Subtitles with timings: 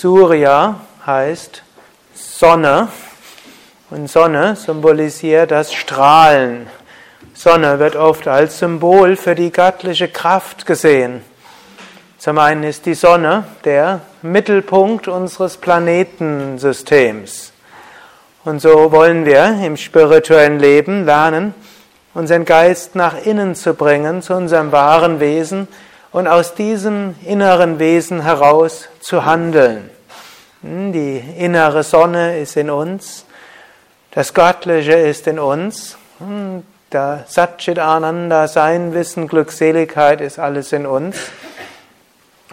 [0.00, 1.64] Surya heißt
[2.14, 2.86] Sonne
[3.90, 6.68] und Sonne symbolisiert das Strahlen.
[7.34, 11.22] Sonne wird oft als Symbol für die göttliche Kraft gesehen.
[12.16, 17.52] Zum einen ist die Sonne der Mittelpunkt unseres Planetensystems.
[18.44, 21.54] Und so wollen wir im spirituellen Leben lernen,
[22.14, 25.66] unseren Geist nach innen zu bringen, zu unserem wahren Wesen
[26.12, 29.90] und aus diesem inneren Wesen heraus zu handeln.
[30.62, 33.24] Hm, die innere Sonne ist in uns,
[34.12, 40.86] das Göttliche ist in uns, hm, der Satchit Ananda, sein Wissen, Glückseligkeit ist alles in
[40.86, 41.16] uns.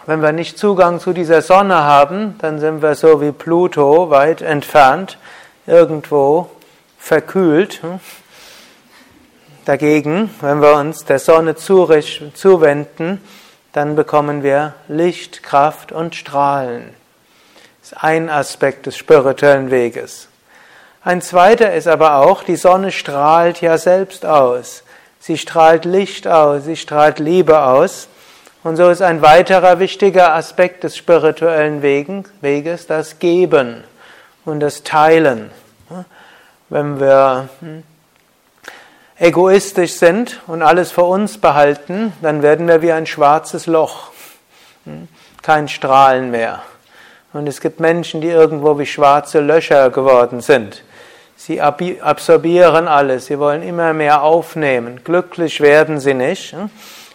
[0.06, 4.42] Wenn wir nicht Zugang zu dieser Sonne haben, dann sind wir so wie Pluto weit
[4.42, 5.18] entfernt,
[5.66, 6.50] irgendwo
[7.00, 7.82] verkühlt.
[7.82, 8.00] Hm.
[9.64, 13.22] Dagegen, wenn wir uns der Sonne zuwenden,
[13.76, 16.94] dann bekommen wir Licht, Kraft und Strahlen.
[17.82, 20.30] Das ist ein Aspekt des spirituellen Weges.
[21.04, 24.84] Ein zweiter ist aber auch, die Sonne strahlt ja selbst aus.
[25.20, 28.08] Sie strahlt Licht aus, sie strahlt Liebe aus.
[28.64, 33.84] Und so ist ein weiterer wichtiger Aspekt des spirituellen Weges das Geben
[34.46, 35.52] und das Teilen.
[36.70, 37.84] Wenn wir hm,
[39.18, 44.12] egoistisch sind und alles für uns behalten, dann werden wir wie ein schwarzes Loch.
[44.86, 45.08] Hm?
[45.42, 46.62] Kein Strahlen mehr.
[47.34, 50.84] Und es gibt Menschen, die irgendwo wie schwarze Löcher geworden sind.
[51.38, 55.02] Sie absorbieren alles, sie wollen immer mehr aufnehmen.
[55.04, 56.54] Glücklich werden sie nicht.
[56.54, 56.70] Hm?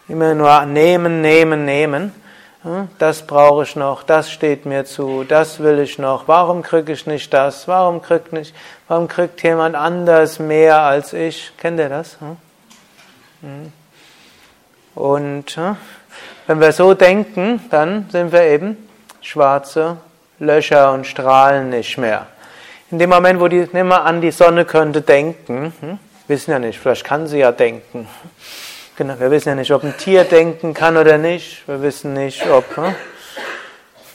[0.09, 2.13] Immer nur nehmen, nehmen, nehmen.
[2.63, 2.89] Hm?
[2.99, 6.29] Das brauche ich noch, das steht mir zu, das will ich noch.
[6.29, 7.67] Warum kriege ich nicht das?
[7.67, 8.55] Warum kriegt nicht?
[8.87, 11.53] Warum kriegt jemand anders mehr als ich?
[11.57, 12.19] Kennt ihr das?
[12.21, 12.37] Hm?
[13.41, 13.73] Hm.
[14.95, 15.59] Und
[16.47, 18.89] wenn wir so denken, dann sind wir eben
[19.23, 19.97] schwarze
[20.39, 22.27] Löcher und strahlen nicht mehr.
[22.91, 25.73] In dem Moment, wo die, nehmen wir an, die Sonne könnte denken,
[26.27, 28.09] wissen ja nicht, vielleicht kann sie ja denken.
[29.01, 31.67] Genau, wir wissen ja nicht, ob ein Tier denken kann oder nicht.
[31.67, 32.95] Wir wissen nicht, ob hm,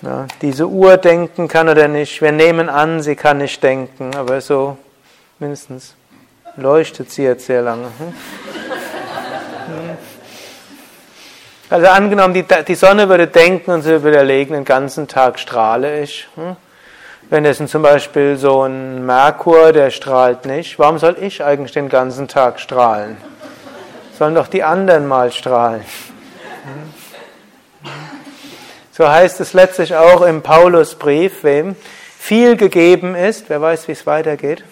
[0.04, 2.22] ja, diese Uhr denken kann oder nicht.
[2.22, 4.78] Wir nehmen an, sie kann nicht denken, aber so
[5.40, 5.96] mindestens
[6.56, 7.86] leuchtet sie jetzt sehr lange.
[7.98, 8.14] Hm?
[11.72, 16.04] Also angenommen, die, die, Sonne würde denken und sie würde erlegen, den ganzen Tag strahle
[16.04, 16.28] ich.
[16.36, 16.58] Hm?
[17.32, 21.90] Wenn es zum Beispiel so ein Merkur, der strahlt nicht, warum soll ich eigentlich den
[21.90, 23.18] ganzen Tag strahlen?
[24.18, 25.84] Sollen doch die anderen mal strahlen.
[28.92, 31.76] So heißt es letztlich auch im Paulusbrief, wem
[32.18, 34.64] viel gegeben ist, wer weiß, wie es weitergeht,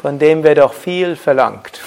[0.00, 1.80] von dem wird auch viel verlangt.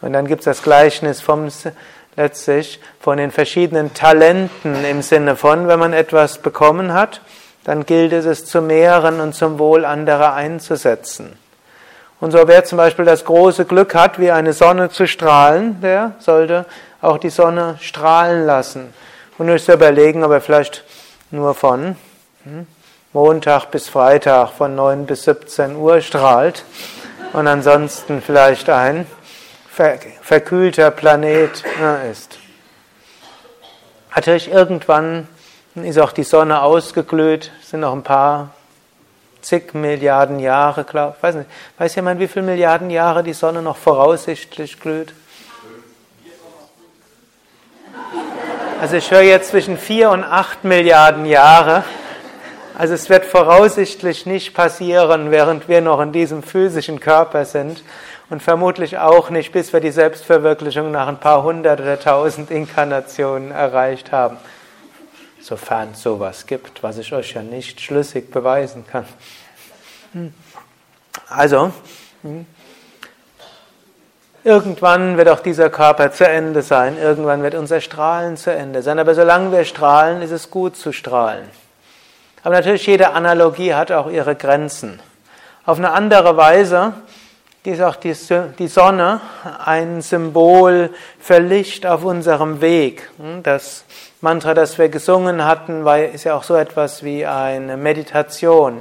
[0.00, 1.48] Und dann gibt es das Gleichnis vom,
[2.16, 7.20] letztlich von den verschiedenen Talenten im Sinne von, wenn man etwas bekommen hat,
[7.64, 11.36] dann gilt es, es zu mehren und zum Wohl anderer einzusetzen.
[12.18, 16.12] Und so wer zum Beispiel das große Glück hat, wie eine Sonne zu strahlen, der
[16.18, 16.64] sollte
[17.02, 18.94] auch die Sonne strahlen lassen.
[19.38, 20.84] Und nicht überlegen, ob er vielleicht
[21.30, 21.96] nur von
[22.44, 22.66] hm,
[23.12, 26.64] Montag bis Freitag von 9 bis 17 Uhr strahlt
[27.32, 29.06] und ansonsten vielleicht ein
[30.22, 31.62] verkühlter Planet
[32.10, 32.38] ist.
[34.14, 35.28] Natürlich irgendwann
[35.74, 38.50] ist auch die Sonne ausgeglüht, sind noch ein paar
[39.46, 43.76] zig Milliarden Jahre, glaub, weiß nicht, weiß jemand, wie viele Milliarden Jahre die Sonne noch
[43.76, 45.14] voraussichtlich glüht?
[48.80, 51.84] Also ich höre jetzt zwischen vier und acht Milliarden Jahre.
[52.76, 57.84] Also es wird voraussichtlich nicht passieren, während wir noch in diesem physischen Körper sind
[58.28, 63.52] und vermutlich auch nicht, bis wir die Selbstverwirklichung nach ein paar hundert oder tausend Inkarnationen
[63.52, 64.38] erreicht haben
[65.46, 69.06] sofern es sowas gibt, was ich euch ja nicht schlüssig beweisen kann.
[71.28, 71.72] Also,
[74.44, 78.98] irgendwann wird auch dieser Körper zu Ende sein, irgendwann wird unser Strahlen zu Ende sein,
[78.98, 81.48] aber solange wir strahlen, ist es gut zu strahlen.
[82.42, 85.00] Aber natürlich, jede Analogie hat auch ihre Grenzen.
[85.64, 86.92] Auf eine andere Weise
[87.64, 89.20] ist auch die Sonne
[89.64, 93.10] ein Symbol für Licht auf unserem Weg.
[93.18, 93.84] Hm, das
[94.20, 98.80] Mantra, das wir gesungen hatten, ist ja auch so etwas wie eine Meditation.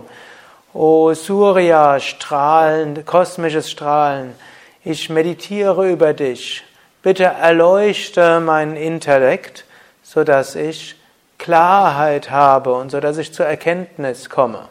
[0.76, 4.36] O Surya, strahlend, kosmisches Strahlen,
[4.84, 6.66] ich meditiere über dich.
[7.02, 9.64] Bitte erleuchte meinen Intellekt,
[10.04, 10.98] so dass ich
[11.38, 14.68] Klarheit habe und so dass ich zur Erkenntnis komme.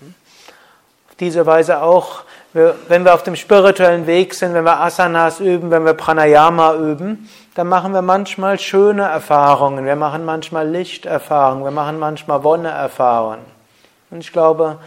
[0.00, 5.70] Auf diese Weise auch wenn wir auf dem spirituellen Weg sind, wenn wir Asanas üben,
[5.70, 11.70] wenn wir Pranayama üben, dann machen wir manchmal schöne Erfahrungen, wir machen manchmal Lichterfahrungen, wir
[11.70, 13.44] machen manchmal Wonneerfahrungen.
[14.10, 14.78] Und ich glaube,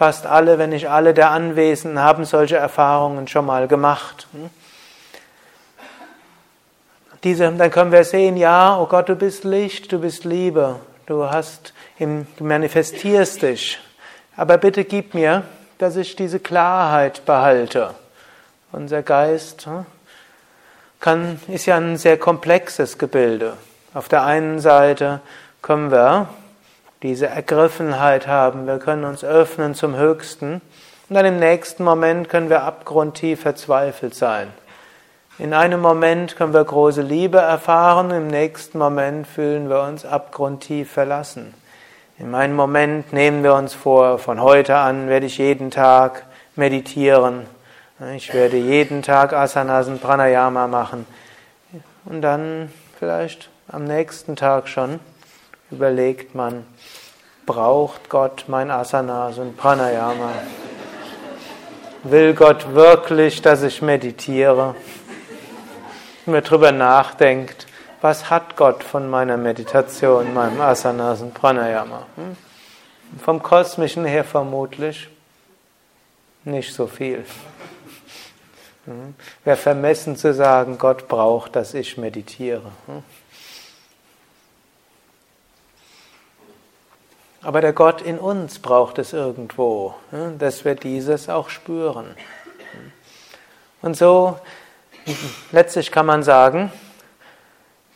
[0.00, 4.26] fast alle, wenn nicht alle der Anwesenden haben solche Erfahrungen schon mal gemacht.
[4.32, 4.48] Hm?
[7.22, 11.30] Diese, dann können wir sehen, ja, oh Gott, du bist Licht, du bist Liebe, du
[11.30, 13.78] hast, du manifestierst dich.
[14.36, 15.44] Aber bitte gib mir
[15.80, 17.94] dass ich diese Klarheit behalte.
[18.70, 19.86] Unser Geist hm,
[21.00, 23.56] kann, ist ja ein sehr komplexes Gebilde.
[23.94, 25.20] Auf der einen Seite
[25.62, 26.28] können wir
[27.02, 30.60] diese Ergriffenheit haben, wir können uns öffnen zum Höchsten
[31.08, 34.48] und dann im nächsten Moment können wir abgrundtief verzweifelt sein.
[35.38, 40.92] In einem Moment können wir große Liebe erfahren, im nächsten Moment fühlen wir uns abgrundtief
[40.92, 41.54] verlassen.
[42.18, 46.26] In einem Moment nehmen wir uns vor, von heute an werde ich jeden Tag
[46.56, 47.46] meditieren.
[48.14, 51.06] Ich werde jeden Tag Asanas und Pranayama machen.
[52.04, 55.00] Und dann vielleicht am nächsten Tag schon
[55.70, 56.64] überlegt man,
[57.46, 60.32] braucht Gott mein Asanas und Pranayama?
[62.02, 64.74] Will Gott wirklich, dass ich meditiere?
[66.26, 67.66] Und mir drüber nachdenkt,
[68.00, 72.06] was hat Gott von meiner Meditation, meinem Asanas und Pranayama?
[72.16, 72.36] Hm?
[73.22, 75.08] Vom Kosmischen her vermutlich
[76.44, 77.24] nicht so viel.
[78.86, 79.14] Hm?
[79.44, 82.70] Wäre vermessen zu sagen, Gott braucht, dass ich meditiere.
[82.86, 83.02] Hm?
[87.42, 90.38] Aber der Gott in uns braucht es irgendwo, hm?
[90.38, 92.14] dass wir dieses auch spüren.
[93.82, 94.38] Und so,
[95.52, 96.70] letztlich kann man sagen,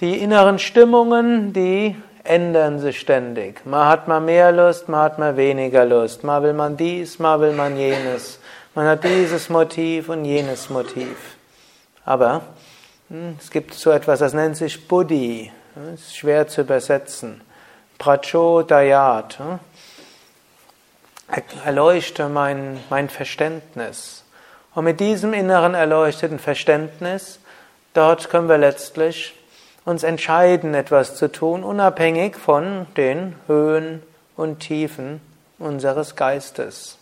[0.01, 1.95] die inneren Stimmungen, die
[2.25, 3.65] ändern sich ständig.
[3.67, 6.25] Mal hat man mehr Lust, mal hat man weniger Lust.
[6.25, 8.39] Mal will man dies, mal will man jenes.
[8.75, 11.37] Man hat dieses Motiv und jenes Motiv.
[12.05, 12.43] Aber
[13.09, 15.53] hm, es gibt so etwas, das nennt sich Buddhi.
[15.75, 17.43] Das ist schwer zu übersetzen.
[18.05, 19.39] Prachodayat.
[19.39, 19.59] Hm.
[21.65, 24.25] Erleuchte mein, mein Verständnis.
[24.75, 27.39] Und mit diesem inneren erleuchteten Verständnis,
[27.95, 29.35] dort können wir letztlich
[29.87, 34.03] uns entscheiden, etwas zu tun, unabhängig von den Höhen
[34.37, 35.23] und Tiefen
[35.59, 36.99] unseres Geistes.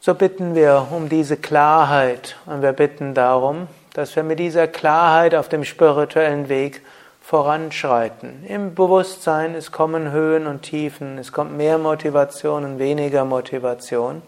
[0.00, 5.34] So bitten wir um diese Klarheit und wir bitten darum, dass wir mit dieser Klarheit
[5.34, 6.80] auf dem spirituellen Weg
[7.24, 8.44] voranschreiten.
[8.46, 14.20] Im Bewusstsein, es kommen Höhen und Tiefen, es kommt mehr Motivation und weniger Motivation.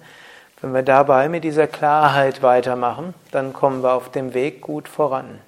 [0.63, 5.41] Wenn wir dabei mit dieser Klarheit weitermachen, dann kommen wir auf dem Weg gut voran.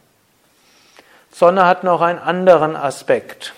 [1.32, 3.54] Sonne hat noch einen anderen Aspekt.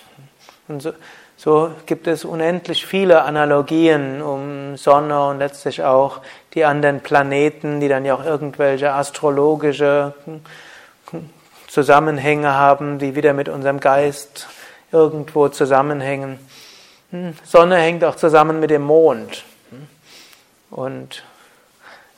[0.69, 0.93] Und so,
[1.35, 6.21] so gibt es unendlich viele Analogien um Sonne und letztlich auch
[6.53, 10.13] die anderen Planeten, die dann ja auch irgendwelche astrologische
[11.71, 14.47] Zusammenhänge haben, die wieder mit unserem Geist
[14.91, 16.39] irgendwo zusammenhängen.
[17.11, 19.45] Hm, Sonne hängt auch zusammen mit dem Mond.
[20.69, 21.23] Und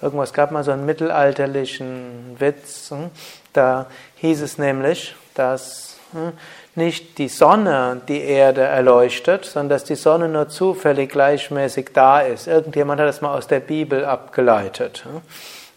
[0.03, 2.91] Irgendwas gab mal so einen mittelalterlichen Witz.
[2.91, 3.09] Hm?
[3.53, 3.85] Da
[4.15, 6.33] hieß es nämlich, dass hm,
[6.75, 12.47] nicht die Sonne die Erde erleuchtet, sondern dass die Sonne nur zufällig gleichmäßig da ist.
[12.47, 15.05] Irgendjemand hat das mal aus der Bibel abgeleitet.
[15.05, 15.21] Hm?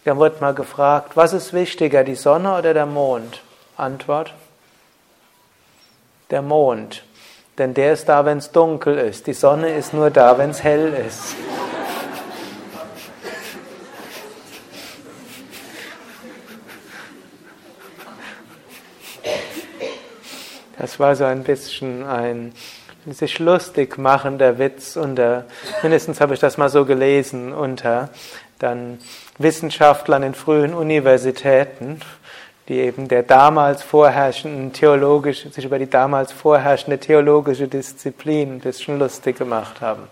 [0.03, 3.41] Dann wurde mal gefragt, was ist wichtiger, die Sonne oder der Mond?
[3.77, 4.33] Antwort,
[6.31, 7.03] der Mond.
[7.57, 9.27] Denn der ist da, wenn es dunkel ist.
[9.27, 11.35] Die Sonne ist nur da, wenn es hell ist.
[20.77, 22.53] Das war so ein bisschen ein
[23.09, 25.45] sich lustig machender Witz unter,
[25.81, 28.09] mindestens habe ich das mal so gelesen, unter
[28.59, 28.99] dann
[29.37, 32.01] Wissenschaftlern in frühen Universitäten,
[32.67, 38.99] die eben der damals vorherrschenden theologisch, sich über die damals vorherrschende theologische Disziplin ein bisschen
[38.99, 40.03] lustig gemacht haben.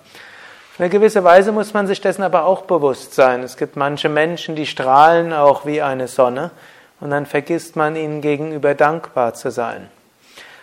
[0.78, 3.44] In einer gewissen Weise muss man sich dessen aber auch bewusst sein.
[3.44, 6.52] Es gibt manche Menschen, die strahlen auch wie eine Sonne
[7.00, 9.90] und dann vergisst man ihnen gegenüber dankbar zu sein.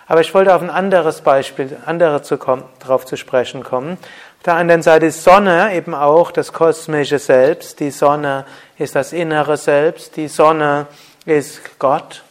[0.06, 3.92] Aber ich wollte auf ein anderes Beispiel, andere zu kommen, darauf zu sprechen kommen.
[4.38, 7.80] Auf der anderen Seite ist Sonne eben auch das kosmische Selbst.
[7.80, 8.44] Die Sonne
[8.76, 10.16] ist das innere Selbst.
[10.16, 10.86] Die Sonne
[11.26, 12.22] ist Gott.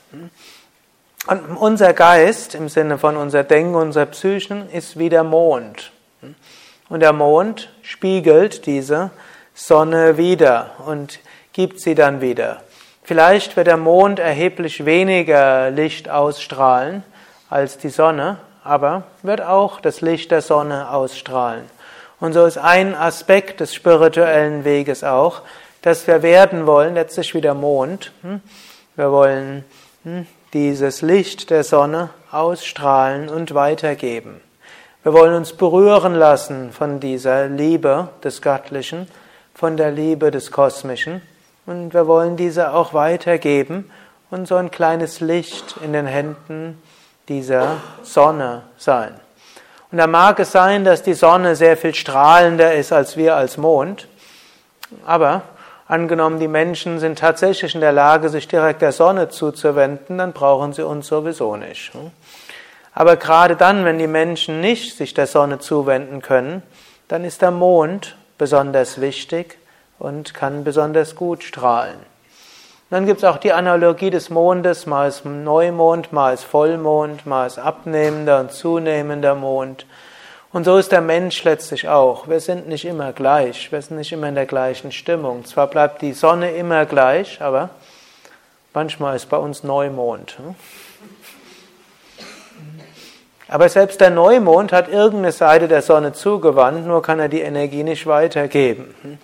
[1.28, 5.92] Und unser Geist im Sinne von unser Denken, unser Psychen ist wie der Mond.
[6.90, 9.12] Und der Mond spiegelt diese
[9.54, 11.20] Sonne wieder und
[11.54, 12.64] gibt sie dann wieder.
[13.04, 17.04] Vielleicht wird der Mond erheblich weniger Licht ausstrahlen,
[17.50, 21.64] als die Sonne, aber wird auch das Licht der Sonne ausstrahlen.
[22.20, 25.42] Und so ist ein Aspekt des spirituellen Weges auch,
[25.82, 28.12] dass wir werden wollen, letztlich wie der Mond.
[29.02, 29.66] Wir wollen
[30.04, 34.40] hm, dieses Licht der Sonne ausstrahlen und weitergeben.
[35.02, 39.08] Wir wollen uns berühren lassen von dieser Liebe des Göttlichen,
[39.56, 41.24] von der Liebe des Kosmischen
[41.66, 43.90] und wir wollen diese auch weitergeben
[44.30, 46.80] und so ein kleines Licht in den Händen
[47.28, 49.16] dieser Sonne sein.
[49.92, 53.58] Und da mag es sein, dass die Sonne sehr viel strahlender ist als wir als
[53.58, 54.08] Mond,
[55.08, 55.42] aber
[55.92, 60.72] angenommen, die Menschen sind tatsächlich in der Lage, sich direkt der Sonne zuzuwenden, dann brauchen
[60.72, 61.92] sie uns sowieso nicht.
[62.94, 66.64] Aber gerade dann, wenn die Menschen nicht sich der Sonne zuwenden können,
[67.10, 69.58] dann ist der Mond besonders wichtig
[70.00, 72.00] und kann besonders gut strahlen.
[72.90, 77.48] Dann gibt es auch die Analogie des Mondes, mal ist Neumond, mal ist Vollmond, mal
[77.48, 79.86] ist abnehmender und zunehmender Mond.
[80.54, 82.28] Und so ist der Mensch letztlich auch.
[82.28, 85.46] Wir sind nicht immer gleich, wir sind nicht immer in der gleichen Stimmung.
[85.46, 87.70] Zwar bleibt die Sonne immer gleich, aber
[88.74, 90.38] manchmal ist bei uns Neumond.
[93.48, 97.84] Aber selbst der Neumond hat irgendeine Seite der Sonne zugewandt, nur kann er die Energie
[97.84, 99.20] nicht weitergeben.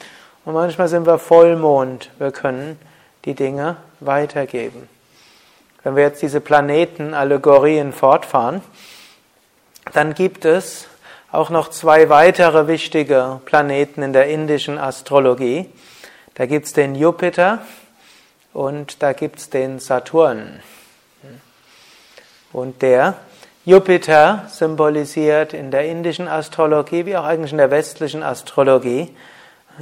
[0.46, 2.80] Und manchmal sind wir Vollmond, wir können
[3.26, 4.88] die Dinge weitergeben.
[5.84, 8.62] Wenn wir jetzt diese Planetenallegorien fortfahren,
[9.94, 10.88] dann gibt es
[11.38, 15.70] auch noch zwei weitere wichtige Planeten in der indischen Astrologie.
[16.34, 17.60] Da gibt es den Jupiter
[18.54, 20.60] und da gibt es den Saturn.
[22.52, 23.18] Und der
[23.66, 29.16] Jupiter symbolisiert in der indischen Astrologie wie auch eigentlich in der westlichen Astrologie,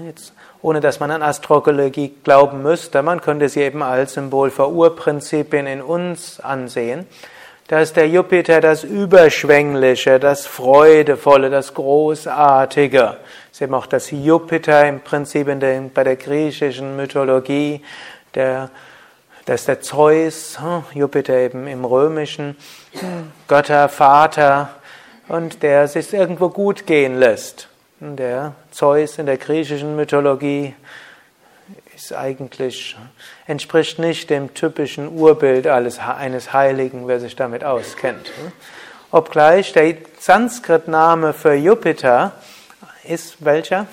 [0.05, 4.69] jetzt, ohne dass man an Astrologie glauben müsste, man könnte sie eben als Symbol für
[4.69, 7.07] Urprinzipien in uns ansehen.
[7.67, 12.99] Da ist der Jupiter das Überschwängliche, das Freudevolle, das Großartige.
[12.99, 13.17] Das
[13.53, 17.81] ist eben auch das Jupiter im Prinzip in der, bei der griechischen Mythologie,
[18.35, 18.69] der
[19.45, 22.55] das ist der Zeus, hm, Jupiter eben im römischen,
[23.47, 24.69] Götter, Vater
[25.27, 27.69] und der sich irgendwo gut gehen lässt.
[27.99, 30.73] Der Zeus in der griechischen Mythologie
[32.05, 32.95] ist eigentlich,
[33.47, 38.31] entspricht nicht dem typischen Urbild eines Heiligen, wer sich damit auskennt.
[39.11, 42.33] Obgleich der Sanskrit-Name für Jupiter
[43.05, 43.87] ist welcher?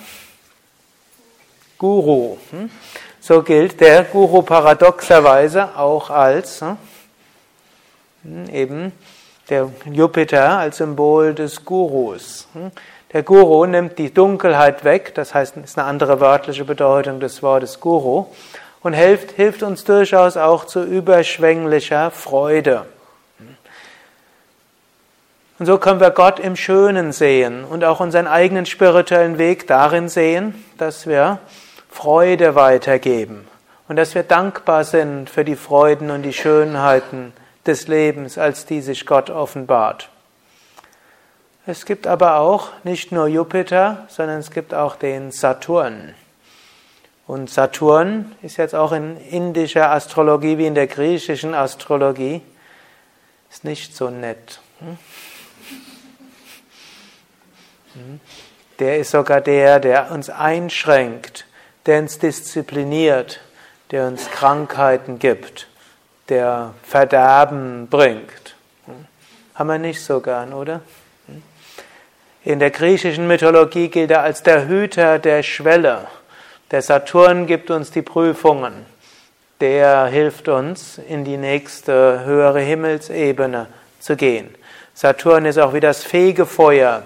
[1.79, 2.37] Guru.
[2.51, 2.69] Hm?
[3.19, 6.75] So gilt der Guru paradoxerweise auch als hm,
[8.51, 8.91] eben
[9.49, 12.47] der Jupiter als Symbol des Gurus.
[13.13, 17.79] Der Guru nimmt die Dunkelheit weg, das heißt, ist eine andere wörtliche Bedeutung des Wortes
[17.79, 18.25] Guru,
[18.81, 22.85] und hilft, hilft uns durchaus auch zu überschwänglicher Freude.
[25.59, 30.09] Und so können wir Gott im Schönen sehen und auch unseren eigenen spirituellen Weg darin
[30.09, 31.37] sehen, dass wir
[31.89, 33.47] Freude weitergeben
[33.87, 37.31] und dass wir dankbar sind für die Freuden und die Schönheiten
[37.67, 40.09] des Lebens, als die sich Gott offenbart.
[41.65, 46.13] Es gibt aber auch nicht nur Jupiter, sondern es gibt auch den Saturn.
[47.25, 52.41] Und Saturn ist jetzt auch in indischer Astrologie wie in der griechischen Astrologie
[53.49, 54.59] ist nicht so nett.
[54.79, 54.97] Hm?
[57.93, 58.19] Hm?
[58.79, 61.45] Der ist sogar der, der uns einschränkt
[61.85, 63.41] der uns diszipliniert,
[63.91, 65.67] der uns Krankheiten gibt,
[66.29, 68.55] der Verderben bringt.
[69.55, 70.81] Haben wir nicht so gern, oder?
[72.43, 76.07] In der griechischen Mythologie gilt er als der Hüter der Schwelle.
[76.71, 78.85] Der Saturn gibt uns die Prüfungen.
[79.61, 83.67] Der hilft uns, in die nächste höhere Himmelsebene
[83.99, 84.53] zu gehen.
[84.93, 87.03] Saturn ist auch wie das Fegefeuer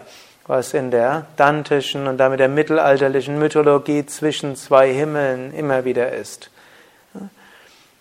[0.47, 6.49] was in der dantischen und damit der mittelalterlichen Mythologie zwischen zwei Himmeln immer wieder ist.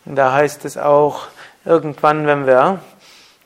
[0.05, 1.27] Da heißt es auch,
[1.65, 2.81] irgendwann, wenn wir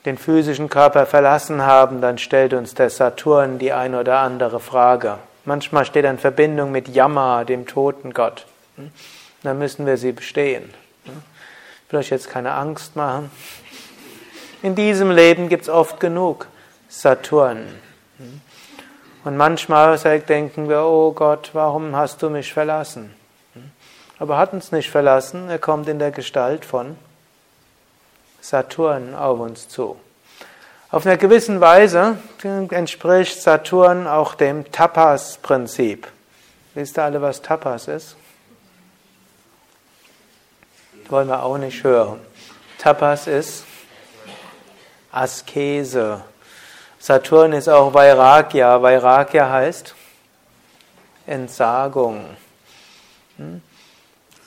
[0.04, 5.18] den physischen Körper verlassen haben, dann stellt uns der Saturn die ein oder andere Frage.
[5.44, 8.46] Manchmal steht er in Verbindung mit Yama, dem toten Gott.
[9.42, 10.72] Dann müssen wir sie bestehen.
[11.04, 13.30] Ich will euch jetzt keine Angst machen.
[14.62, 16.46] In diesem Leben gibt es oft genug
[16.88, 17.66] Saturn.
[19.24, 23.14] Und manchmal denken wir, oh Gott, warum hast du mich verlassen?
[24.18, 26.96] Aber hat uns nicht verlassen, er kommt in der Gestalt von
[28.40, 29.98] Saturn auf uns zu.
[30.90, 32.16] Auf einer gewissen Weise
[32.70, 36.08] entspricht Saturn auch dem Tapas-Prinzip.
[36.74, 38.16] Wisst ihr alle, was Tapas ist?
[41.08, 42.20] Wollen wir auch nicht hören.
[42.78, 43.64] Tapas ist
[45.12, 46.22] Askese,
[47.02, 48.82] Saturn ist auch Vairagya.
[48.82, 49.94] Vairagya heißt
[51.26, 52.36] Entsagung.
[53.38, 53.62] Hm?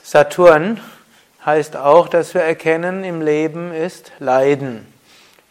[0.04, 0.80] Saturn
[1.46, 4.88] heißt auch, dass wir erkennen, im Leben ist Leiden.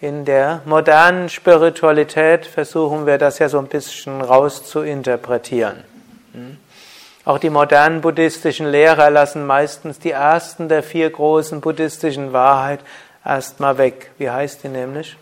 [0.01, 5.85] In der modernen Spiritualität versuchen wir das ja so ein bisschen rauszuinterpretieren.
[6.33, 6.57] Hm?
[7.25, 12.85] Auch die modernen buddhistischen Lehrer lassen meistens die ersten der vier großen buddhistischen Wahrheiten
[13.25, 14.11] erstmal weg.
[14.19, 15.17] Wie heißt die nämlich?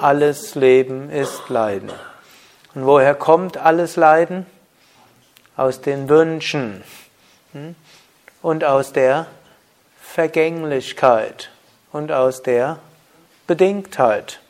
[0.00, 1.90] Alles Leben ist Leiden.
[2.74, 4.46] Und woher kommt alles Leiden?
[5.56, 6.84] Aus den Wünschen
[7.52, 7.74] hm?
[8.42, 9.26] Und aus der
[10.00, 11.50] Vergänglichkeit
[11.92, 12.78] und aus der
[13.46, 14.40] Bedingtheit.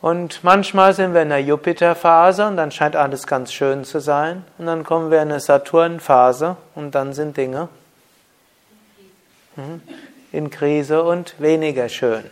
[0.00, 4.44] Und manchmal sind wir in der Jupiter-Phase und dann scheint alles ganz schön zu sein.
[4.58, 7.68] Und dann kommen wir in eine Saturn-Phase und dann sind Dinge
[9.54, 9.80] hm,
[10.32, 12.24] in Krise und weniger schön.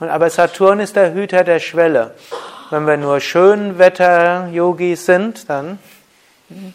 [0.00, 2.14] Und aber Saturn ist der Hüter der Schwelle.
[2.70, 5.78] Wenn wir nur Schönwetter-Yogis sind, dann
[6.48, 6.72] hm,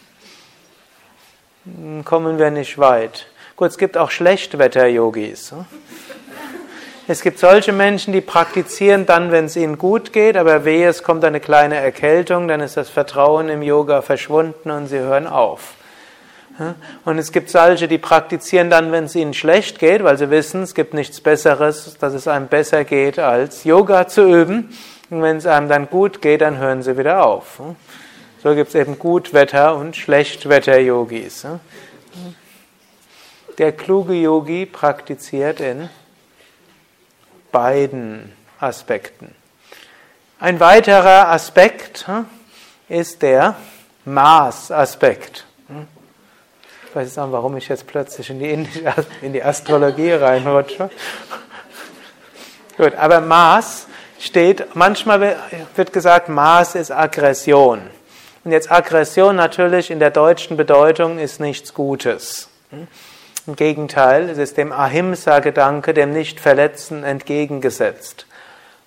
[2.04, 3.26] kommen wir nicht weit.
[3.56, 5.54] Gut, es gibt auch Schlechtwetter-Yogis.
[7.10, 11.02] Es gibt solche Menschen, die praktizieren dann, wenn es ihnen gut geht, aber wehe, es
[11.02, 15.74] kommt eine kleine Erkältung, dann ist das Vertrauen im Yoga verschwunden und sie hören auf.
[17.04, 20.62] Und es gibt solche, die praktizieren dann, wenn es ihnen schlecht geht, weil sie wissen,
[20.62, 24.76] es gibt nichts Besseres, dass es einem besser geht, als Yoga zu üben.
[25.08, 27.60] Und wenn es einem dann gut geht, dann hören sie wieder auf.
[28.40, 31.46] So gibt es eben Gutwetter- und Schlechtwetter-Yogis.
[33.58, 35.88] Der kluge Yogi praktiziert in
[37.50, 39.34] beiden Aspekten.
[40.38, 42.06] Ein weiterer Aspekt
[42.88, 43.56] ist der
[44.04, 45.44] Maßaspekt.
[46.88, 48.68] Ich weiß auch, warum ich jetzt plötzlich in die,
[49.20, 50.90] in die Astrologie reinrutsche.
[52.76, 53.88] Gut, aber Maß
[54.20, 55.36] steht, manchmal
[55.74, 57.97] wird gesagt, Maß ist Aggression.
[58.44, 62.48] Und jetzt Aggression natürlich in der deutschen Bedeutung ist nichts Gutes.
[63.46, 68.26] Im Gegenteil, es ist dem Ahimsa-Gedanke, dem Nicht-Verletzen entgegengesetzt.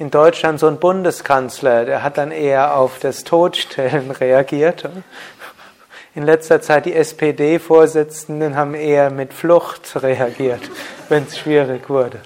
[0.00, 4.88] in Deutschland so einen Bundeskanzler, der hat dann eher auf das Todstellen reagiert.
[6.16, 10.62] In letzter Zeit die SPD-Vorsitzenden haben eher mit Flucht reagiert,
[11.08, 12.18] wenn es schwierig wurde.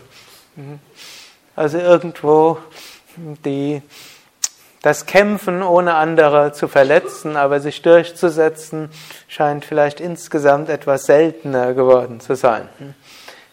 [1.58, 2.58] Also irgendwo
[3.16, 3.82] die
[4.82, 8.90] das Kämpfen ohne andere zu verletzen, aber sich durchzusetzen,
[9.26, 12.68] scheint vielleicht insgesamt etwas seltener geworden zu sein.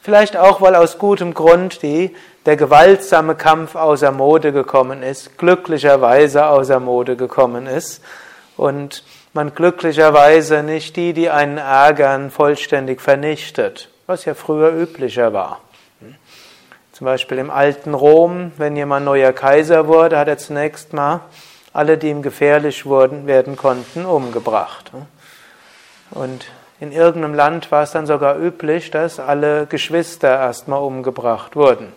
[0.04, 2.16] Vielleicht auch, weil aus gutem Grund die,
[2.46, 8.04] der gewaltsame Kampf außer Mode gekommen ist, glücklicherweise außer Mode gekommen ist
[8.56, 15.60] und man glücklicherweise nicht die, die einen ärgern, vollständig vernichtet, was ja früher üblicher war.
[16.96, 21.20] Zum Beispiel im alten Rom, wenn jemand neuer Kaiser wurde, hat er zunächst mal
[21.74, 24.92] alle, die ihm gefährlich wurden, werden konnten, umgebracht.
[26.12, 26.46] Und
[26.80, 31.92] in irgendeinem Land war es dann sogar üblich, dass alle Geschwister erstmal umgebracht wurden.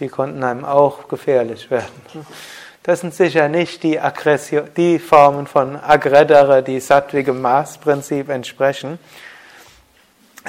[0.00, 2.24] Die konnten einem auch gefährlich werden.
[2.84, 8.98] Das sind sicher nicht die, Aggression, die Formen von Aggredere, die sattwigem Maßprinzip entsprechen.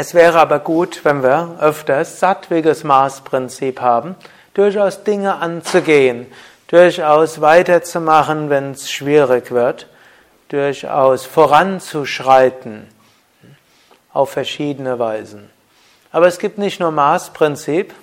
[0.02, 4.16] Es wäre aber gut, wenn wir öfters sattwiges Maßprinzip haben,
[4.54, 6.28] durchaus Dinge anzugehen,
[6.68, 9.88] durchaus weiterzumachen, wenn es schwierig wird,
[10.48, 12.88] durchaus voranzuschreiten
[14.14, 15.50] auf verschiedene Weisen.
[16.14, 17.94] Aber es gibt nicht nur Maßprinzip,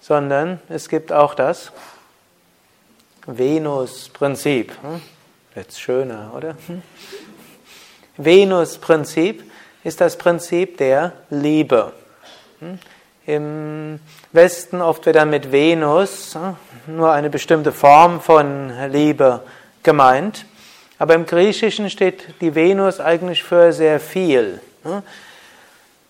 [0.00, 1.70] sondern es gibt auch das
[3.26, 4.72] Venus-Prinzip.
[5.54, 6.56] Jetzt schöner, oder?
[8.16, 9.44] Venus-Prinzip
[9.84, 11.92] ist das Prinzip der Liebe.
[13.26, 14.00] Im
[14.32, 16.36] Westen oft wird dann mit Venus
[16.86, 19.42] nur eine bestimmte Form von Liebe
[19.82, 20.46] gemeint.
[20.98, 24.60] Aber im Griechischen steht die Venus eigentlich für sehr viel.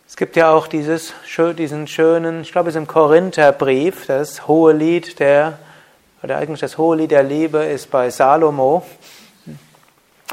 [0.07, 1.13] Es gibt ja auch dieses,
[1.59, 5.59] diesen schönen, ich glaube es ist im Korintherbrief, das hohe Lied der,
[6.23, 8.85] oder eigentlich das hohe Lied der Liebe ist bei Salomo.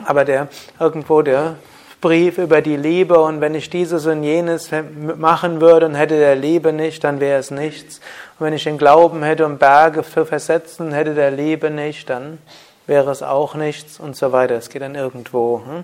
[0.06, 0.48] Aber der,
[0.80, 1.56] irgendwo der
[2.02, 4.72] Brief über die Liebe und wenn ich dieses und jenes
[5.18, 8.02] machen würde und hätte der Liebe nicht, dann wäre es nichts.
[8.40, 12.40] Und wenn ich den Glauben hätte, um Berge versetzen, hätte der Liebe nicht, dann
[12.88, 14.56] wäre es auch nichts und so weiter.
[14.56, 15.84] Es geht dann irgendwo hm,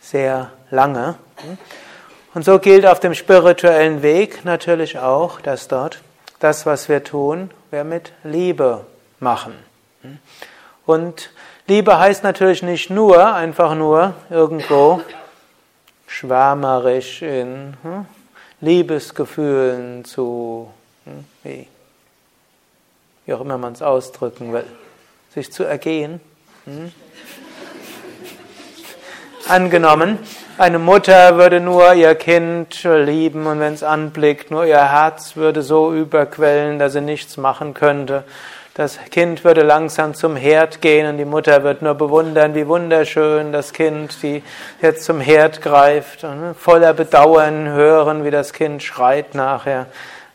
[0.00, 1.16] sehr lange.
[2.32, 6.00] Und so gilt auf dem spirituellen Weg natürlich auch, dass dort
[6.38, 8.86] das, was wir tun, wir mit Liebe
[9.18, 9.54] machen.
[10.86, 11.30] Und
[11.66, 15.00] Liebe heißt natürlich nicht nur, einfach nur irgendwo
[16.14, 18.06] schwärmerisch in hm,
[18.60, 20.70] Liebesgefühlen zu,
[21.04, 21.66] hm, wie,
[23.26, 24.66] wie auch immer man es ausdrücken will,
[25.34, 26.20] sich zu ergehen.
[26.66, 26.92] Hm?
[29.48, 30.18] Angenommen,
[30.56, 35.62] eine Mutter würde nur ihr Kind lieben und wenn es anblickt, nur ihr Herz würde
[35.62, 38.24] so überquellen, dass sie nichts machen könnte.
[38.76, 43.52] Das Kind würde langsam zum Herd gehen und die Mutter wird nur bewundern, wie wunderschön
[43.52, 44.42] das Kind, die
[44.82, 49.86] jetzt zum Herd greift, und voller Bedauern hören, wie das Kind schreit nachher.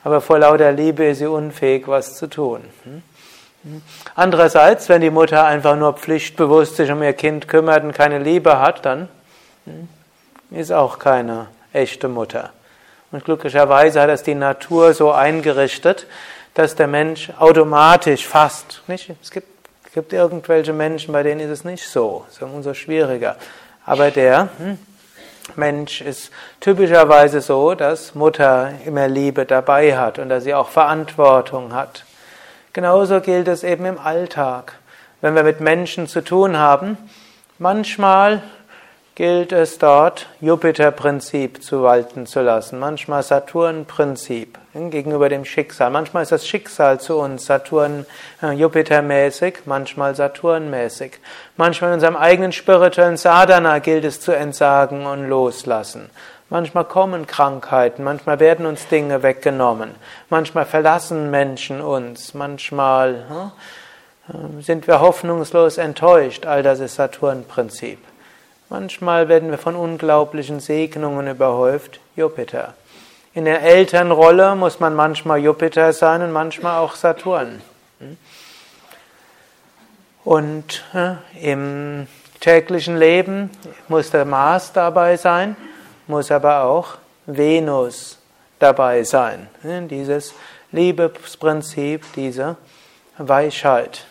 [0.06, 2.62] Aber vor lauter Liebe ist sie unfähig, was zu tun.
[4.16, 8.62] Andererseits, wenn die Mutter einfach nur pflichtbewusst sich um ihr Kind kümmert und keine Liebe
[8.62, 9.10] hat, dann
[10.50, 12.52] ist auch keine echte Mutter.
[13.12, 16.08] Und glücklicherweise hat das die Natur so eingerichtet,
[16.54, 18.82] dass der Mensch automatisch fasst.
[18.88, 19.12] Nicht?
[19.22, 19.48] Es gibt,
[19.94, 23.36] gibt irgendwelche Menschen, bei denen ist es nicht so, es ist umso schwieriger.
[23.86, 24.78] Aber der hm,
[25.56, 31.74] Mensch ist typischerweise so, dass Mutter immer Liebe dabei hat und dass sie auch Verantwortung
[31.74, 32.06] hat.
[32.74, 34.74] Genauso gilt es eben im Alltag.
[35.22, 36.98] Wenn wir mit Menschen zu tun haben,
[37.58, 38.44] manchmal
[39.20, 45.90] gilt es dort, Jupiter-Prinzip zu walten zu lassen, manchmal Saturn-Prinzip gegenüber dem Schicksal.
[45.90, 48.06] Manchmal ist das Schicksal zu uns Saturn,
[48.42, 51.20] äh, Jupiter-mäßig, manchmal Saturn-mäßig.
[51.58, 56.10] Manchmal in unserem eigenen spirituellen Sadhana gilt es zu entsagen und loslassen.
[56.50, 59.96] Manchmal kommen Krankheiten, manchmal werden uns Dinge weggenommen,
[60.30, 63.52] manchmal verlassen Menschen uns, manchmal
[64.28, 66.46] hm, sind wir hoffnungslos enttäuscht.
[66.46, 68.00] All das ist Saturn-Prinzip.
[68.70, 72.76] Manchmal werden wir von unglaublichen Segnungen überhäuft, Jupiter.
[73.34, 77.62] In der Elternrolle muss man manchmal Jupiter sein und manchmal auch Saturn.
[80.24, 80.84] Und
[81.42, 82.08] im
[82.40, 83.50] täglichen Leben
[83.88, 85.56] muss der Mars dabei sein,
[86.06, 88.20] muss aber auch Venus
[88.60, 89.48] dabei sein.
[89.64, 90.34] Dieses
[90.72, 92.56] Liebesprinzip, diese
[93.18, 94.06] Weichheit.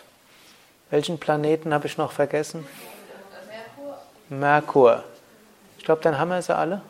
[0.90, 2.66] Welchen Planeten habe ich noch vergessen?
[4.28, 5.02] Merkur.
[5.78, 6.82] Ich glaube, dann haben wir sie alle.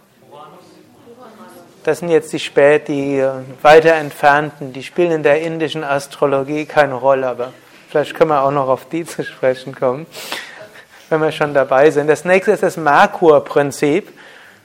[1.84, 3.30] Das sind jetzt die spät, die äh,
[3.62, 7.52] weiter entfernten, die spielen in der indischen Astrologie keine Rolle, aber
[7.88, 10.06] vielleicht können wir auch noch auf die zu sprechen kommen,
[11.08, 12.08] wenn wir schon dabei sind.
[12.08, 14.12] Das nächste ist das Merkur-Prinzip.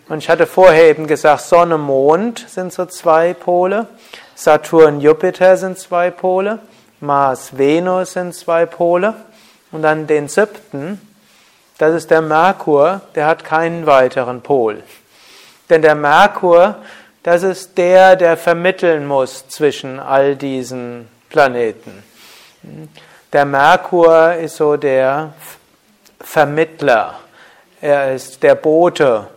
[0.10, 3.88] Und ich hatte vorher eben gesagt, Sonne, Mond sind so zwei Pole,
[4.36, 6.60] Saturn, Jupiter sind zwei Pole,
[7.00, 9.14] Mars, Venus sind zwei Pole
[9.72, 11.00] und dann den siebten,
[11.84, 14.82] das ist der Merkur, der hat keinen weiteren Pol.
[15.70, 16.76] Denn der Merkur,
[17.24, 22.02] das ist der, der vermitteln muss zwischen all diesen Planeten.
[23.34, 25.34] Der Merkur ist so der
[26.22, 27.16] Vermittler.
[27.82, 29.28] Er ist der Bote.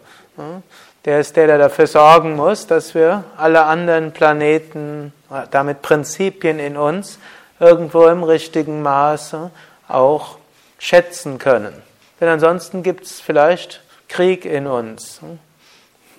[1.05, 5.13] Der ist der, der dafür sorgen muss, dass wir alle anderen Planeten,
[5.51, 7.19] damit Prinzipien in uns,
[7.59, 9.51] irgendwo im richtigen Maße
[9.89, 10.39] auch
[10.79, 11.83] schätzen können.
[12.21, 15.21] Denn ansonsten gibt es vielleicht Krieg in uns.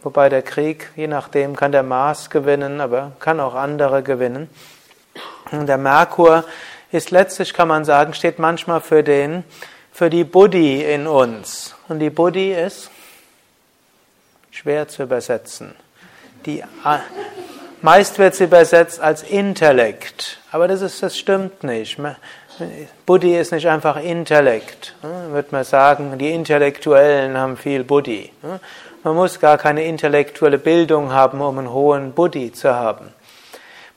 [0.03, 4.49] Wobei der Krieg, je nachdem, kann der Mars gewinnen, aber kann auch andere gewinnen.
[5.51, 6.43] Der Merkur
[6.91, 9.43] ist letztlich, kann man sagen, steht manchmal für den,
[9.91, 11.75] für die Buddhi in uns.
[11.87, 12.91] Und die Buddhi ist
[14.51, 15.75] schwer zu übersetzen.
[16.45, 16.63] Die,
[17.81, 21.99] meist wird sie übersetzt als Intellekt, aber das ist, das stimmt nicht.
[23.05, 24.95] Buddhi ist nicht einfach Intellekt.
[25.01, 28.31] Würde man sagen, die Intellektuellen haben viel Buddhi.
[29.03, 33.13] Man muss gar keine intellektuelle Bildung haben, um einen hohen Buddhi zu haben.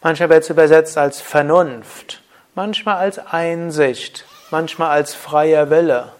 [0.02, 2.22] Manchmal wird es übersetzt als Vernunft,
[2.54, 6.12] manchmal als Einsicht, manchmal als freier Wille,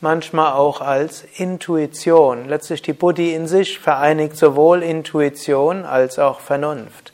[0.00, 2.48] manchmal auch als Intuition.
[2.48, 7.12] Letztlich die Buddhi in sich vereinigt sowohl Intuition als auch Vernunft.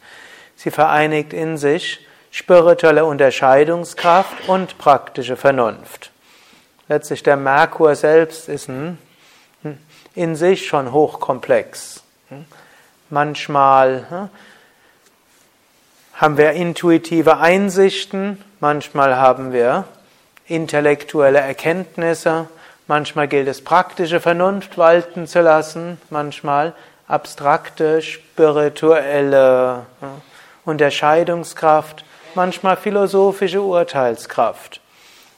[0.56, 6.10] Sie vereinigt in sich spirituelle Unterscheidungskraft und praktische Vernunft.
[6.88, 8.98] Letztlich der Merkur selbst ist ein,
[10.14, 12.02] in sich schon hochkomplex.
[13.10, 14.28] Manchmal hm,
[16.14, 19.84] haben wir intuitive Einsichten, manchmal haben wir
[20.46, 22.48] intellektuelle Erkenntnisse,
[22.86, 26.72] manchmal gilt es praktische Vernunft walten zu lassen, manchmal
[27.06, 30.08] abstrakte spirituelle hm,
[30.64, 34.80] Unterscheidungskraft manchmal philosophische Urteilskraft.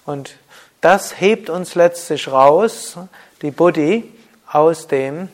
[0.06, 0.36] Und
[0.80, 2.98] das hebt uns letztlich raus,
[3.42, 4.10] die Buddhi,
[4.50, 5.28] aus dem,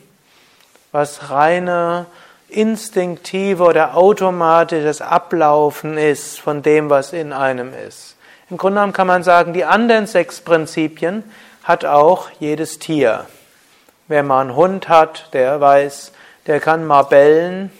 [0.91, 2.07] was reine
[2.49, 8.15] instinktive oder automatisches Ablaufen ist von dem, was in einem ist.
[8.49, 11.23] Im Grunde genommen kann man sagen, die anderen sechs Prinzipien
[11.63, 13.27] hat auch jedes Tier.
[14.07, 16.11] Wer mal einen Hund hat, der weiß,
[16.47, 17.71] der kann mal bellen,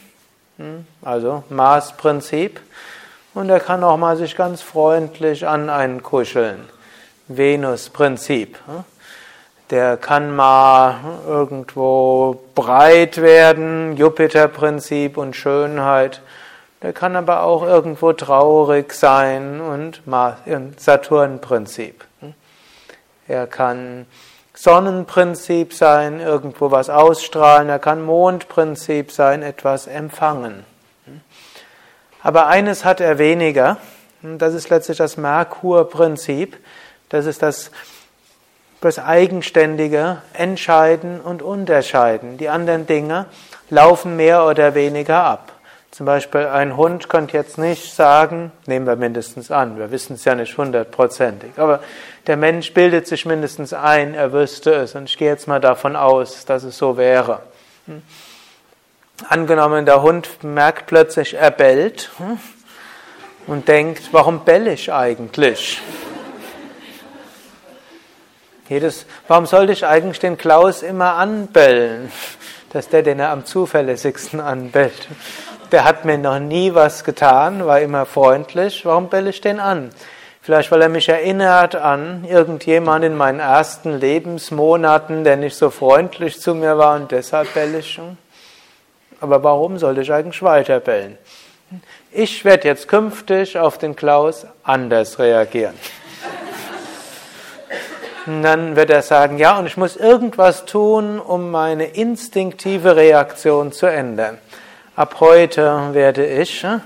[0.58, 2.62] hm, also Maßprinzip.
[3.34, 6.68] Und er kann auch mal sich ganz freundlich an einen kuscheln.
[7.28, 8.58] Venus-Prinzip.
[9.70, 16.22] Der kann mal irgendwo breit werden, Jupiter-Prinzip und Schönheit.
[16.82, 20.02] Der kann aber auch irgendwo traurig sein und
[20.78, 22.04] Saturn-Prinzip.
[23.30, 24.08] Er kann
[24.54, 27.70] Sonnenprinzip sein, irgendwo was ausstrahlen.
[27.70, 30.66] Er kann Mondprinzip sein, etwas empfangen.
[32.24, 33.78] Aber eines hat er weniger,
[34.24, 36.58] und das ist letztlich das Merkur-Prinzip.
[37.10, 37.72] Das ist das,
[38.80, 42.38] das eigenständige Entscheiden und Unterscheiden.
[42.38, 43.26] Die anderen Dinge
[43.70, 45.52] laufen mehr oder weniger ab.
[45.92, 50.24] Zum Beispiel ein Hund könnte jetzt nicht sagen, nehmen wir mindestens an, wir wissen es
[50.24, 51.82] ja nicht hundertprozentig, aber
[52.28, 55.98] der Mensch bildet sich mindestens ein, er wüsste es und ich gehe jetzt mal davon
[55.98, 57.42] aus, dass es so wäre.
[59.30, 62.40] Angenommen, der Hund merkt plötzlich, er bellt hm,
[63.48, 65.82] und denkt, warum bell ich eigentlich?
[68.70, 72.12] Jedes, warum sollte ich eigentlich den Klaus immer anbellen?
[72.72, 75.10] Das ist der, den er am zuverlässigsten anbellt.
[75.74, 78.86] Der hat mir noch nie was getan, war immer freundlich.
[78.86, 79.90] Warum belle ich den an?
[80.42, 86.40] Vielleicht, weil er mich erinnert an irgendjemand in meinen ersten Lebensmonaten, der nicht so freundlich
[86.40, 88.00] zu mir war und deshalb belle ich.
[89.22, 91.18] Aber warum sollte ich eigentlich weiterbellen?
[92.12, 95.76] Ich werde jetzt künftig auf den Klaus anders reagieren.
[98.26, 103.72] Und dann wird er sagen, ja, und ich muss irgendwas tun, um meine instinktive Reaktion
[103.72, 104.38] zu ändern.
[104.96, 106.80] Ab heute werde ich äh,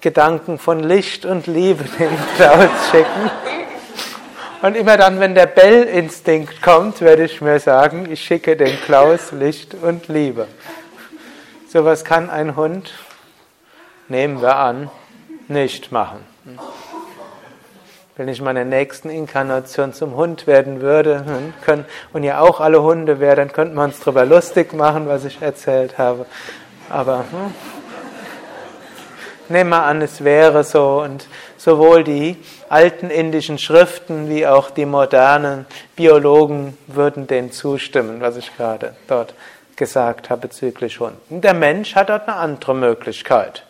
[0.00, 3.30] Gedanken von Licht und Liebe dem Klaus schicken.
[4.62, 9.32] Und immer dann, wenn der Bellinstinkt kommt, werde ich mir sagen, ich schicke den Klaus
[9.32, 10.46] Licht und Liebe.
[11.70, 12.94] Sowas kann ein Hund,
[14.08, 14.90] nehmen wir an,
[15.48, 16.24] nicht machen.
[18.16, 23.20] Wenn ich meiner nächsten Inkarnation zum Hund werden würde können, und ihr auch alle Hunde
[23.20, 26.24] wäre, dann könnten wir uns darüber lustig machen, was ich erzählt habe.
[26.88, 27.52] Aber hm,
[29.50, 31.02] nehmen wir an, es wäre so.
[31.02, 31.28] Und
[31.58, 32.38] sowohl die
[32.70, 39.34] alten indischen Schriften wie auch die modernen Biologen würden dem zustimmen, was ich gerade dort
[39.78, 41.40] gesagt habe bezüglich Hunden.
[41.40, 43.64] Der Mensch hat dort eine andere Möglichkeit.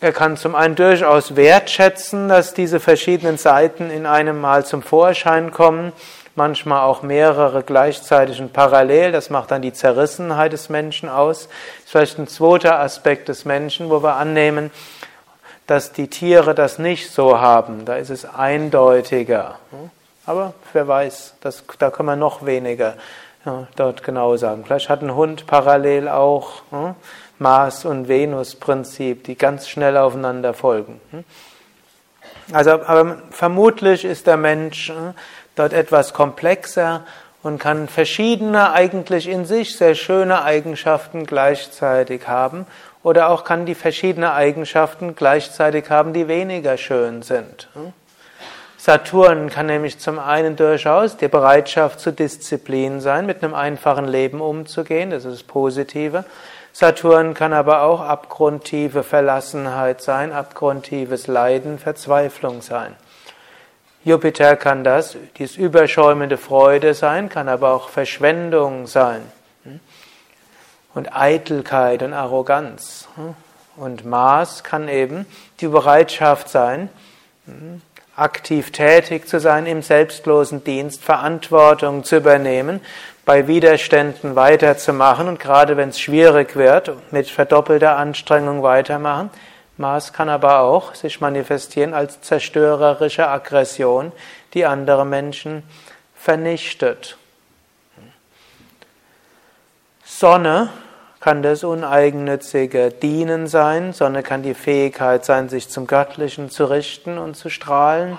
[0.00, 5.50] Er kann zum einen durchaus wertschätzen, dass diese verschiedenen Seiten in einem Mal zum Vorschein
[5.50, 5.92] kommen,
[6.36, 9.10] manchmal auch mehrere gleichzeitig und parallel.
[9.10, 11.48] Das macht dann die Zerrissenheit des Menschen aus.
[11.48, 14.70] Das ist vielleicht ein zweiter Aspekt des Menschen, wo wir annehmen,
[15.66, 17.84] dass die Tiere das nicht so haben.
[17.84, 19.58] Da ist es eindeutiger.
[20.26, 22.94] Aber wer weiß, das, da können wir noch weniger
[23.44, 24.64] ja, dort genau sagen.
[24.64, 26.94] Vielleicht hat ein Hund parallel auch hm,
[27.38, 31.00] Mars- und Venus-Prinzip, die ganz schnell aufeinander folgen.
[31.10, 31.24] Hm.
[32.52, 35.14] Also, aber vermutlich ist der Mensch hm,
[35.54, 37.04] dort etwas komplexer
[37.42, 42.66] und kann verschiedene eigentlich in sich sehr schöne Eigenschaften gleichzeitig haben
[43.02, 47.68] oder auch kann die verschiedene Eigenschaften gleichzeitig haben, die weniger schön sind.
[47.72, 47.92] Hm.
[48.82, 54.40] Saturn kann nämlich zum einen durchaus die Bereitschaft zur Disziplin sein, mit einem einfachen Leben
[54.40, 56.24] umzugehen, das ist das Positive.
[56.72, 62.96] Saturn kann aber auch abgrundtiefe Verlassenheit sein, abgrundtiefes Leiden, Verzweiflung sein.
[64.02, 69.20] Jupiter kann das, dieses überschäumende Freude sein, kann aber auch Verschwendung sein.
[70.94, 73.08] Und Eitelkeit und Arroganz.
[73.76, 75.26] Und Mars kann eben
[75.60, 76.88] die Bereitschaft sein,
[78.20, 82.80] aktiv tätig zu sein, im selbstlosen Dienst Verantwortung zu übernehmen,
[83.24, 89.30] bei Widerständen weiterzumachen und gerade wenn es schwierig wird, mit verdoppelter Anstrengung weitermachen.
[89.76, 94.12] Mars kann aber auch sich manifestieren als zerstörerische Aggression,
[94.52, 95.62] die andere Menschen
[96.14, 97.16] vernichtet.
[100.04, 100.68] Sonne
[101.20, 103.92] kann das uneigennützige Dienen sein.
[103.92, 108.18] Sonne kann die Fähigkeit sein, sich zum Göttlichen zu richten und zu strahlen.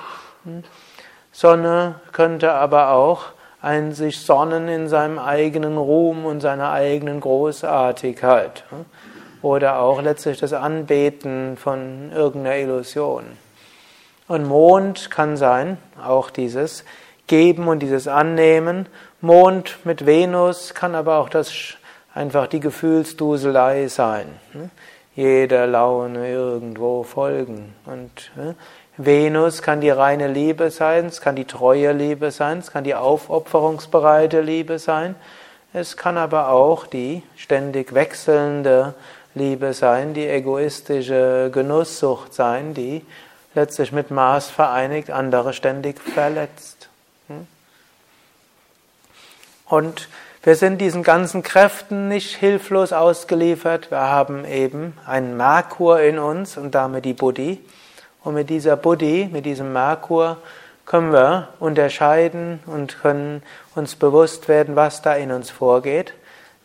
[1.31, 3.25] Sonne könnte aber auch
[3.61, 8.63] ein sich sonnen in seinem eigenen Ruhm und seiner eigenen Großartigkeit
[9.41, 13.23] oder auch letztlich das Anbeten von irgendeiner Illusion.
[14.27, 16.85] Und Mond kann sein, auch dieses
[17.27, 18.87] Geben und dieses Annehmen.
[19.19, 21.51] Mond mit Venus kann aber auch das
[22.13, 24.27] einfach die Gefühlsduselei sein.
[25.15, 27.73] Jeder Laune irgendwo folgen.
[27.85, 28.31] Und
[28.97, 32.95] Venus kann die reine Liebe sein, es kann die treue Liebe sein, es kann die
[32.95, 35.15] aufopferungsbereite Liebe sein.
[35.73, 38.93] Es kann aber auch die ständig wechselnde
[39.33, 43.05] Liebe sein, die egoistische Genusssucht sein, die
[43.55, 46.89] letztlich mit Maß vereinigt andere ständig verletzt.
[47.27, 47.47] Hm?
[49.67, 50.09] Und
[50.43, 53.91] wir sind diesen ganzen Kräften nicht hilflos ausgeliefert.
[53.91, 57.63] Wir haben eben einen Merkur in uns und damit die Buddhi.
[58.23, 60.37] Und mit dieser Buddhi, mit diesem Merkur,
[60.87, 63.43] können wir unterscheiden und können
[63.75, 66.15] uns bewusst werden, was da in uns vorgeht.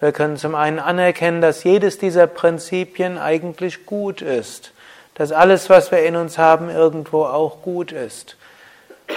[0.00, 4.72] Wir können zum einen anerkennen, dass jedes dieser Prinzipien eigentlich gut ist,
[5.16, 8.38] dass alles, was wir in uns haben, irgendwo auch gut ist,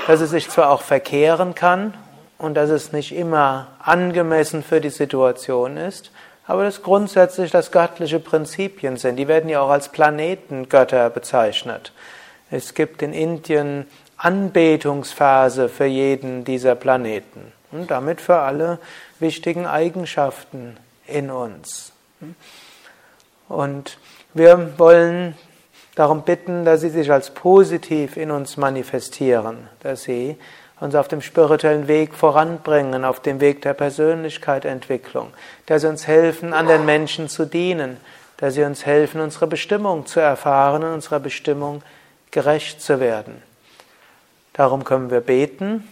[0.08, 1.94] dass es sich zwar auch verkehren kann
[2.40, 6.12] und dass es nicht immer angemessen für die Situation ist,
[6.48, 9.18] aber dass grundsätzlich das göttliche Prinzipien sind.
[9.18, 11.94] Die werden ja auch als Planetengötter bezeichnet.
[12.50, 13.86] Es gibt in Indien
[14.18, 18.80] Anbetungsphase für jeden dieser Planeten und damit für alle
[19.20, 21.92] wichtigen Eigenschaften in uns.
[23.48, 23.98] Und
[24.34, 25.36] wir wollen
[25.96, 30.38] darum bitten, dass sie sich als positiv in uns manifestieren, dass sie
[30.80, 35.34] uns auf dem spirituellen Weg voranbringen, auf dem Weg der Persönlichkeitsentwicklung,
[35.66, 37.98] dass sie uns helfen, anderen Menschen zu dienen,
[38.38, 41.84] dass sie uns helfen, unsere Bestimmung zu erfahren und unserer Bestimmung
[42.32, 43.42] gerecht zu werden.
[44.54, 45.88] Darum können wir beten,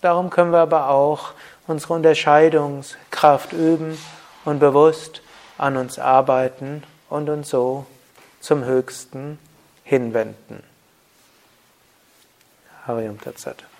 [0.00, 1.32] darum können wir aber auch
[1.66, 3.96] unsere Unterscheidungskraft üben
[4.44, 5.22] und bewusst
[5.58, 7.86] an uns arbeiten und uns so
[8.40, 9.38] zum Höchsten
[9.84, 10.62] hinwenden.
[12.86, 13.71] Harium Tatsat.